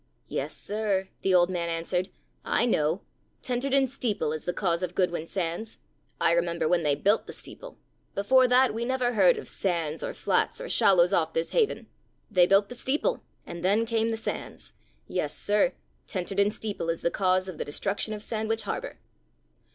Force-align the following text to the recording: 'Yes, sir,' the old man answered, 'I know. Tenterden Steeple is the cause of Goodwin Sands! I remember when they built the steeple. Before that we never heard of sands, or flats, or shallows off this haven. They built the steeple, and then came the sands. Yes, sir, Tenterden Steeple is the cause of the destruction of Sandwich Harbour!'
'Yes, 0.27 0.57
sir,' 0.57 1.09
the 1.21 1.35
old 1.35 1.51
man 1.51 1.69
answered, 1.69 2.09
'I 2.43 2.65
know. 2.65 3.01
Tenterden 3.43 3.87
Steeple 3.87 4.33
is 4.33 4.45
the 4.45 4.51
cause 4.51 4.81
of 4.81 4.95
Goodwin 4.95 5.27
Sands! 5.27 5.77
I 6.19 6.31
remember 6.31 6.67
when 6.67 6.81
they 6.81 6.95
built 6.95 7.27
the 7.27 7.33
steeple. 7.33 7.77
Before 8.15 8.47
that 8.47 8.73
we 8.73 8.83
never 8.83 9.13
heard 9.13 9.37
of 9.37 9.47
sands, 9.47 10.03
or 10.03 10.15
flats, 10.15 10.59
or 10.59 10.67
shallows 10.69 11.13
off 11.13 11.33
this 11.33 11.51
haven. 11.51 11.85
They 12.31 12.47
built 12.47 12.69
the 12.69 12.73
steeple, 12.73 13.21
and 13.45 13.63
then 13.63 13.85
came 13.85 14.09
the 14.09 14.17
sands. 14.17 14.73
Yes, 15.07 15.37
sir, 15.37 15.73
Tenterden 16.07 16.49
Steeple 16.49 16.89
is 16.89 17.01
the 17.01 17.11
cause 17.11 17.47
of 17.47 17.59
the 17.59 17.63
destruction 17.65 18.11
of 18.11 18.23
Sandwich 18.23 18.63
Harbour!' 18.63 18.97